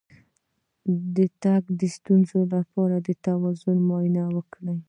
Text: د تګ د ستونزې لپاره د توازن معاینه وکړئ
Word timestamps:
د 1.15 1.17
تګ 1.43 1.63
د 1.79 1.81
ستونزې 1.97 2.41
لپاره 2.53 2.95
د 3.07 3.09
توازن 3.25 3.77
معاینه 3.89 4.23
وکړئ 4.35 4.77